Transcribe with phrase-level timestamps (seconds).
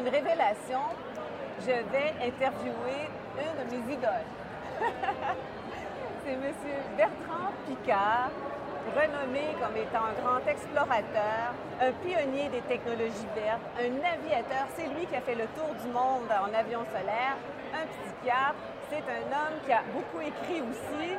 [0.00, 0.80] une révélation.
[1.60, 4.30] Je vais interviewer une de mes idoles.
[6.24, 6.42] C'est M.
[6.96, 8.30] Bertrand Picard,
[8.96, 14.66] renommé comme étant un grand explorateur, un pionnier des technologies vertes, un aviateur.
[14.76, 17.36] C'est lui qui a fait le tour du monde en avion solaire,
[17.74, 18.64] un psychiatre.
[18.88, 21.12] C'est un homme qui a beaucoup écrit aussi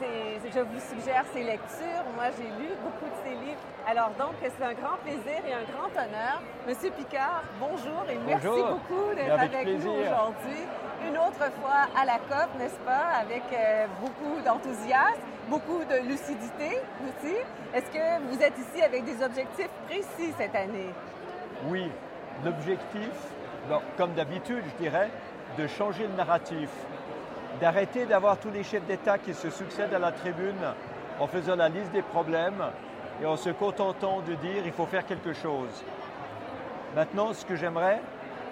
[0.00, 2.04] je vous suggère ses lectures.
[2.14, 3.60] Moi, j'ai lu beaucoup de ses livres.
[3.86, 6.42] Alors donc, c'est un grand plaisir et un grand honneur.
[6.66, 10.62] Monsieur Picard, bonjour et merci beaucoup d'être avec nous aujourd'hui.
[11.06, 16.80] Une autre fois à la COP, n'est-ce pas, avec euh, beaucoup d'enthousiasme, beaucoup de lucidité
[17.04, 17.36] aussi.
[17.74, 20.90] Est-ce que vous êtes ici avec des objectifs précis cette année?
[21.68, 21.90] Oui,
[22.44, 23.10] l'objectif,
[23.96, 25.10] comme d'habitude, je dirais,
[25.58, 26.68] de changer le narratif
[27.60, 30.74] d'arrêter d'avoir tous les chefs d'État qui se succèdent à la tribune
[31.18, 32.62] en faisant la liste des problèmes
[33.22, 35.84] et en se contentant de dire il faut faire quelque chose.
[36.94, 38.00] Maintenant, ce que j'aimerais,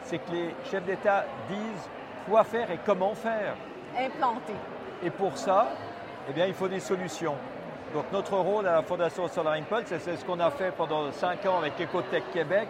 [0.02, 1.88] c'est que les chefs d'État disent
[2.28, 3.54] quoi faire et comment faire.
[3.98, 4.54] Implanter.
[5.02, 5.68] Et pour ça,
[6.28, 7.36] eh bien, il faut des solutions.
[7.92, 11.46] Donc notre rôle à la Fondation Solar Impulse, c'est ce qu'on a fait pendant cinq
[11.46, 12.68] ans avec Ecotech Québec,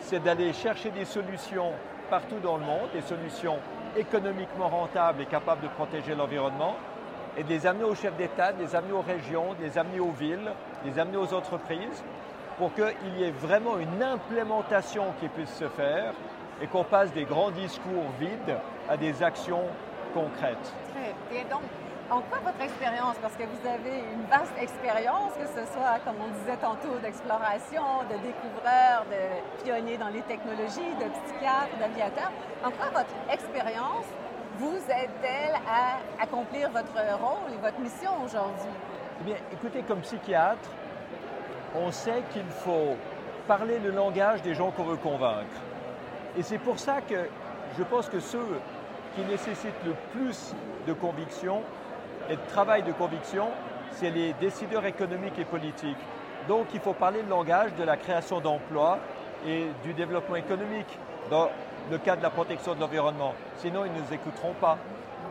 [0.00, 1.72] c'est d'aller chercher des solutions
[2.08, 3.58] partout dans le monde, des solutions
[3.96, 6.74] économiquement rentables et capables de protéger l'environnement,
[7.36, 10.00] et de les amener aux chefs d'État, de les amener aux régions, de les amener
[10.00, 10.50] aux villes,
[10.84, 12.02] de les amener aux entreprises,
[12.58, 16.12] pour qu'il y ait vraiment une implémentation qui puisse se faire
[16.60, 18.56] et qu'on passe des grands discours vides
[18.88, 19.64] à des actions
[20.12, 20.74] concrètes.
[22.10, 26.16] En quoi votre expérience, parce que vous avez une vaste expérience, que ce soit, comme
[26.20, 32.32] on disait tantôt, d'exploration, de découvreur, de pionnier dans les technologies, de psychiatre, d'aviateur,
[32.64, 34.06] en quoi votre expérience
[34.58, 38.74] vous aide-t-elle à accomplir votre rôle et votre mission aujourd'hui?
[39.20, 40.68] Eh bien, écoutez, comme psychiatre,
[41.76, 42.96] on sait qu'il faut
[43.46, 45.56] parler le langage des gens qu'on veut convaincre.
[46.36, 47.28] Et c'est pour ça que
[47.78, 48.60] je pense que ceux
[49.14, 50.54] qui nécessitent le plus
[50.86, 51.62] de conviction
[52.28, 53.48] et de travail de conviction,
[53.92, 55.98] c'est les décideurs économiques et politiques.
[56.48, 58.98] Donc il faut parler le langage de la création d'emplois
[59.46, 60.98] et du développement économique
[61.30, 61.48] dans
[61.90, 63.34] le cadre de la protection de l'environnement.
[63.56, 64.78] Sinon, ils ne nous écouteront pas.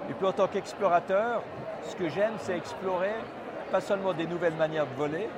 [0.10, 1.42] Et puis en tant qu'explorateur,
[1.84, 3.14] ce que j'aime, c'est explorer
[3.72, 5.30] pas seulement des nouvelles manières de voler,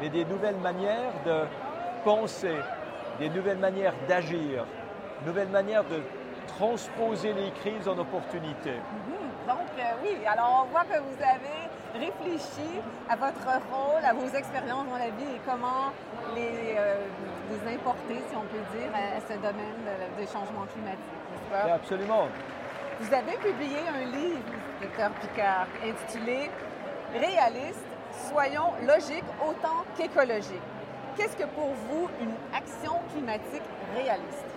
[0.00, 1.40] mais des nouvelles manières de
[2.04, 2.54] penser,
[3.18, 4.64] des nouvelles manières d'agir,
[5.26, 6.00] nouvelles manières de
[6.56, 8.78] transposer les crises en opportunités.
[8.78, 9.48] Mhm.
[9.48, 14.28] Donc, euh, oui, alors on voit que vous avez réfléchi à votre rôle, à vos
[14.28, 15.90] expériences dans la vie et comment
[16.34, 17.06] les, euh,
[17.74, 19.84] importer, si on peut dire, à, ce domaine
[20.18, 21.74] des changements climatiques, n'est-ce pas?
[21.74, 22.26] absolument.
[23.00, 26.50] Vous avez publié un livre, Dr Picard, intitulé
[27.14, 27.84] Réaliste,
[28.30, 30.62] soyons logiques autant qu'écologiques.
[31.16, 33.62] Qu'est-ce que pour vous une action climatique
[33.94, 34.51] réaliste?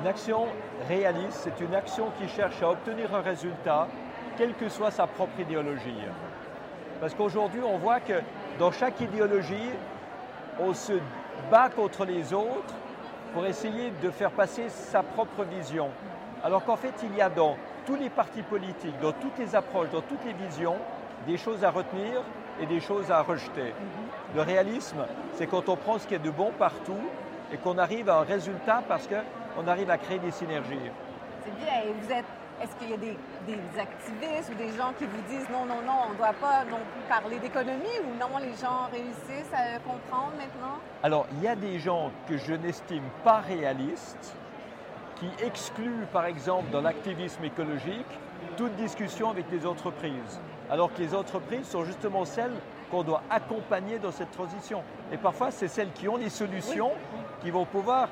[0.00, 0.46] Une action
[0.88, 3.88] réaliste, c'est une action qui cherche à obtenir un résultat
[4.36, 6.04] quelle que soit sa propre idéologie.
[7.00, 8.20] Parce qu'aujourd'hui, on voit que
[8.58, 9.70] dans chaque idéologie,
[10.60, 10.92] on se
[11.50, 12.74] bat contre les autres
[13.32, 15.88] pour essayer de faire passer sa propre vision.
[16.44, 19.90] Alors qu'en fait, il y a dans tous les partis politiques, dans toutes les approches,
[19.90, 20.76] dans toutes les visions,
[21.26, 22.22] des choses à retenir
[22.60, 23.74] et des choses à rejeter.
[24.34, 27.00] Le réalisme, c'est quand on prend ce qui est de bon partout
[27.52, 30.90] et qu'on arrive à un résultat parce qu'on arrive à créer des synergies.
[31.44, 31.82] C'est bien.
[31.84, 32.24] Et vous êtes
[32.62, 33.16] est-ce qu'il y a des,
[33.78, 36.78] activistes ou des gens qui vous disent non, non, non, on ne doit pas non
[36.78, 40.78] plus parler d'économie ou non, les gens réussissent à comprendre maintenant?
[41.02, 44.34] Alors, il y a des gens que je n'estime pas réalistes
[45.16, 48.06] qui excluent, par exemple, dans l'activisme écologique,
[48.56, 50.40] toute discussion avec les entreprises.
[50.70, 52.54] Alors que les entreprises sont justement celles
[52.90, 54.82] qu'on doit accompagner dans cette transition.
[55.12, 56.92] Et parfois, c'est celles qui ont les solutions
[57.42, 58.08] qui vont pouvoir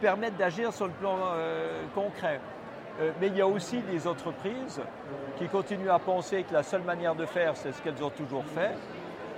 [0.00, 2.40] permettre d'agir sur le plan euh, concret.
[3.00, 4.80] Euh, mais il y a aussi des entreprises
[5.38, 8.44] qui continuent à penser que la seule manière de faire, c'est ce qu'elles ont toujours
[8.44, 8.76] fait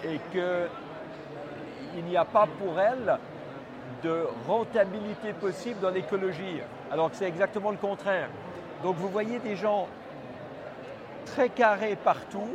[0.04, 3.18] et qu'il n'y a pas pour elles
[4.02, 6.60] de rentabilité possible dans l'écologie,
[6.90, 8.28] alors que c'est exactement le contraire.
[8.82, 9.88] Donc vous voyez des gens
[11.24, 12.50] très carrés partout,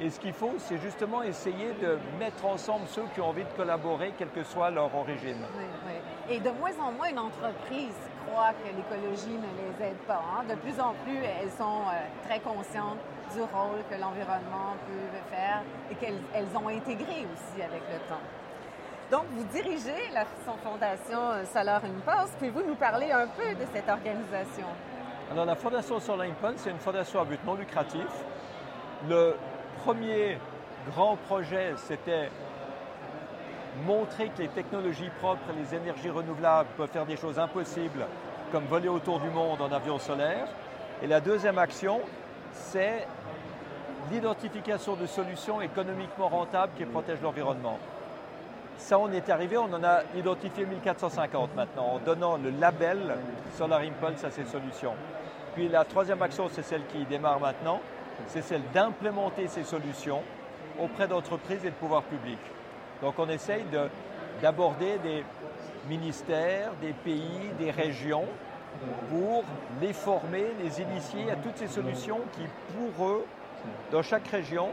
[0.00, 3.52] et ce qu'il faut, c'est justement essayer de mettre ensemble ceux qui ont envie de
[3.56, 5.44] collaborer, quelle que soit leur origine.
[5.56, 6.34] Oui, oui.
[6.34, 7.96] Et de moins en moins, une entreprise
[8.26, 10.22] croit que l'écologie ne les aide pas.
[10.22, 10.44] Hein.
[10.48, 12.98] De plus en plus, elles sont euh, très conscientes
[13.34, 18.22] du rôle que l'environnement peut faire et qu'elles ont intégré aussi avec le temps.
[19.10, 20.24] Donc, vous dirigez la
[20.62, 22.30] Fondation euh, Solar Impulse.
[22.38, 24.66] Pouvez-vous nous parler un peu de cette organisation?
[25.32, 28.06] Alors, la Fondation Solar Impulse, c'est une fondation à but non lucratif.
[29.08, 29.34] Le
[29.84, 30.38] premier
[30.90, 32.30] grand projet, c'était
[33.86, 38.06] montrer que les technologies propres et les énergies renouvelables peuvent faire des choses impossibles,
[38.52, 40.48] comme voler autour du monde en avion solaire.
[41.02, 42.00] Et la deuxième action,
[42.52, 43.06] c'est
[44.10, 47.78] l'identification de solutions économiquement rentables qui protègent l'environnement.
[48.78, 53.16] Ça, on est arrivé, on en a identifié 1450 maintenant, en donnant le label
[53.56, 54.94] Solar Impulse à ces solutions.
[55.54, 57.80] Puis la troisième action, c'est celle qui démarre maintenant,
[58.26, 60.22] c'est celle d'implémenter ces solutions
[60.78, 62.38] auprès d'entreprises et de pouvoirs publics.
[63.02, 63.64] Donc on essaye
[64.42, 65.24] d'aborder des
[65.88, 68.26] ministères, des pays, des régions
[69.10, 69.44] pour
[69.80, 72.42] les former, les initier à toutes ces solutions qui,
[72.76, 73.26] pour eux,
[73.90, 74.68] dans chaque région,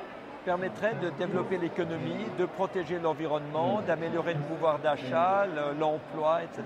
[0.46, 5.48] permettraient de développer l'économie, de protéger l'environnement, d'améliorer le pouvoir d'achat,
[5.80, 6.64] l'emploi, etc.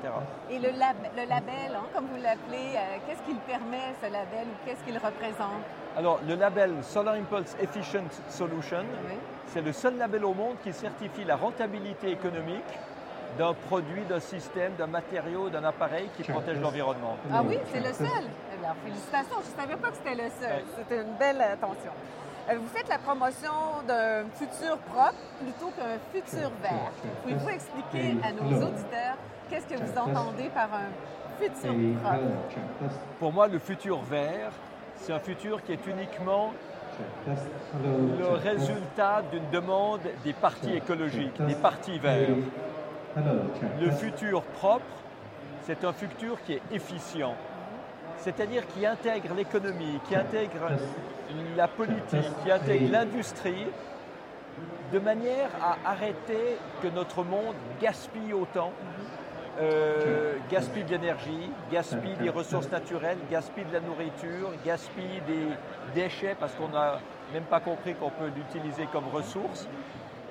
[0.51, 4.83] Et le, label, hein, comme vous l'appelez, euh, qu'est-ce qu'il permet, ce label, ou qu'est-ce
[4.83, 5.63] qu'il représente?
[5.99, 8.85] Alors, le label Solar Impulse Efficient Solution,
[9.47, 12.63] c'est le seul label au monde qui certifie la rentabilité économique
[13.37, 17.17] d'un produit, d'un système, d'un matériau, d'un appareil qui protège l'environnement.
[17.33, 18.07] Ah oui, c'est le seul.
[18.07, 20.63] Alors, félicitations, je ne savais pas que c'était le seul.
[20.77, 21.91] C'était une belle attention.
[22.49, 23.51] Euh, vous faites la promotion
[23.85, 26.93] d'un futur propre plutôt qu'un futur vert.
[27.23, 29.17] Pouvez-vous expliquer à nos auditeurs
[29.49, 32.89] qu'est-ce que vous entendez par un futur propre?
[33.19, 34.51] Pour moi, le futur vert,
[35.01, 36.51] c'est un futur qui est uniquement
[37.83, 42.35] le résultat d'une demande des partis écologiques, des partis verts.
[43.81, 44.85] Le futur propre,
[45.63, 47.35] c'est un futur qui est efficient,
[48.17, 50.69] c'est-à-dire qui intègre l'économie, qui intègre
[51.55, 53.67] la politique, qui intègre l'industrie,
[54.91, 58.73] de manière à arrêter que notre monde gaspille autant,
[59.59, 65.47] euh, gaspille de l'énergie, gaspille des ressources naturelles, gaspille de la nourriture, gaspille des
[65.93, 66.99] déchets parce qu'on n'a
[67.33, 69.67] même pas compris qu'on peut l'utiliser comme ressource.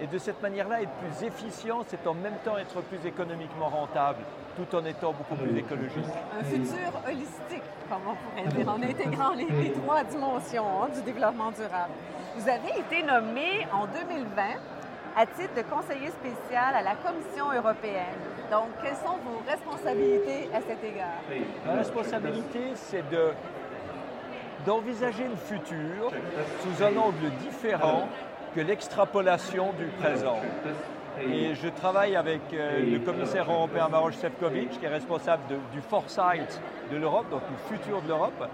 [0.00, 4.20] Et de cette manière-là, être plus efficient, c'est en même temps être plus économiquement rentable,
[4.56, 6.04] tout en étant beaucoup plus écologique.
[6.40, 11.50] Un futur holistique, comme on pourrait dire, en intégrant les, trois dimensions hein, du développement
[11.50, 11.92] durable.
[12.36, 14.42] Vous avez été nommé en 2020
[15.16, 18.18] à titre de conseiller spécial à la Commission européenne.
[18.50, 21.20] Donc, quelles sont vos responsabilités à cet égard?
[21.66, 23.32] Ma responsabilité, c'est de
[24.66, 26.10] d'envisager le futur
[26.60, 28.08] sous un angle différent
[28.54, 30.40] que l'extrapolation du présent.
[31.22, 36.60] Et je travaille avec euh, le commissaire européen Maroš Sefcovic, qui est responsable du foresight
[36.92, 38.48] de l'Europe, donc du futur de l'Europe,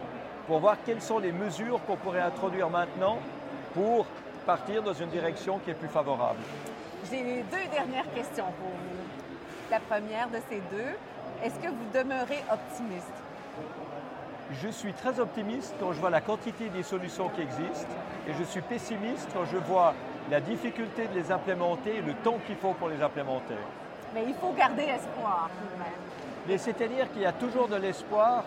[0.47, 3.19] pour voir quelles sont les mesures qu'on pourrait introduire maintenant
[3.75, 4.07] pour
[4.44, 6.38] partir dans une direction qui est plus favorable.
[7.11, 9.70] J'ai deux dernières questions pour vous.
[9.70, 10.93] La première de ces deux,
[11.43, 13.12] est-ce que vous demeurez optimiste?
[14.62, 17.94] Je suis très optimiste quand je vois la quantité des solutions qui existent
[18.29, 19.94] et je suis pessimiste quand je vois
[20.31, 23.54] la difficulté de les implémenter et le temps qu'il faut pour les implémenter.
[24.14, 25.49] Mais il faut garder espoir
[26.47, 28.45] Mais c'est-à-dire qu'il y a toujours de l'espoir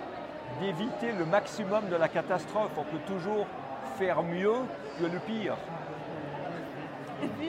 [0.62, 2.72] d'éviter le maximum de la catastrophe.
[2.77, 3.45] On peut toujours
[3.98, 4.54] faire mieux
[5.00, 5.56] que le pire.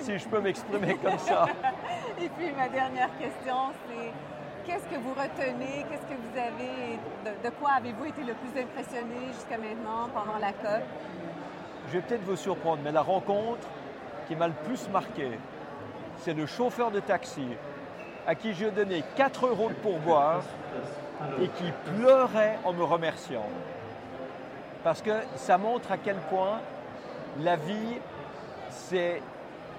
[0.00, 1.46] si je peux m'exprimer comme ça.
[2.20, 4.12] et puis ma dernière question, c'est
[4.64, 6.98] qu'est-ce que vous retenez, qu'est-ce que vous avez,
[7.44, 10.82] de, quoi avez-vous été le plus impressionné jusqu'à maintenant pendant la COP?
[11.88, 13.66] Je vais peut-être vous surprendre, mais la rencontre
[14.26, 15.38] qui m'a le plus marqué,
[16.18, 17.46] c'est le chauffeur de taxi
[18.26, 20.42] à qui j'ai donné 4 euros de pourboire
[21.42, 23.46] et qui pleurait en me remerciant.
[24.84, 26.60] Parce que ça montre à quel point
[27.40, 27.98] la vie,
[28.70, 29.20] c'est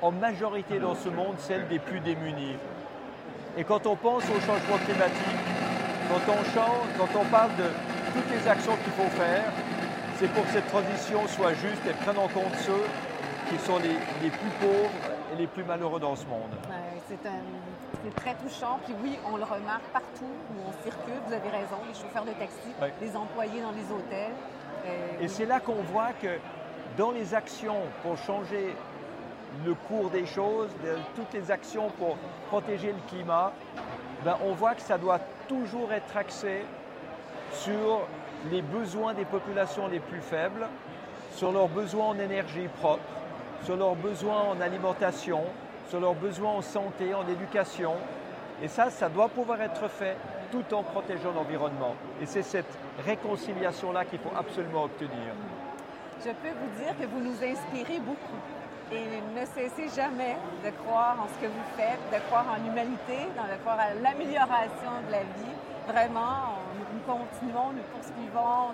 [0.02, 2.56] en majorité dans ce monde celle des plus démunis.
[3.58, 5.40] Et quand on pense au changement climatique,
[6.10, 7.66] quand on, change, quand on parle de
[8.14, 9.44] toutes les actions qu'il faut faire,
[10.18, 12.84] c'est pour que cette transition soit juste et prenne en compte ceux
[13.50, 14.90] qui sont les, plus pauvres
[15.34, 16.52] et les plus malheureux dans ce monde.
[17.10, 18.80] c'est très touchant.
[18.86, 21.20] Puis oui, on le remarque partout où on circule.
[21.28, 22.70] Vous avez raison, les chauffeurs de taxi,
[23.02, 24.34] les employés dans les hôtels.
[25.22, 26.38] Et c'est là qu'on voit que
[26.98, 28.76] dans les actions pour changer
[29.66, 32.18] le cours des choses, de, toutes les actions pour
[32.48, 33.52] protéger le climat,
[34.24, 36.64] ben, on voit que ça doit toujours être axé
[37.52, 38.02] sur
[38.52, 40.68] les besoins des populations les plus faibles,
[41.32, 43.04] sur leurs besoins en énergie propre,
[43.64, 45.44] sur leurs besoins en alimentation,
[45.90, 47.94] sur leurs besoins en santé, en éducation.
[48.62, 50.16] Et ça, ça doit pouvoir être fait
[50.52, 51.96] tout en protégeant l'environnement.
[52.22, 55.34] Et c'est cette réconciliation-là qu'il faut absolument obtenir.
[56.20, 58.42] Je peux vous dire que vous nous inspirez beaucoup
[58.92, 63.28] et ne cessez jamais de croire en ce que vous faites, de croire en l'humanité,
[63.36, 65.56] de croire à l'amélioration de la vie.
[65.88, 68.74] Vraiment, nous continuons, nous poursuivons,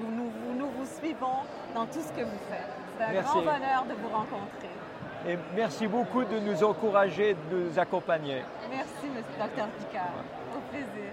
[0.00, 1.42] nous, nous, vous suivons
[1.74, 2.70] dans tout ce que vous faites.
[2.98, 4.70] C'est un grand bonheur de vous rencontrer.
[5.26, 8.42] Et merci beaucoup de nous encourager, de nous accompagner.
[8.70, 9.22] Merci, M.
[9.38, 9.66] Dr.
[9.78, 10.12] Picard.
[10.54, 11.12] Au plaisir.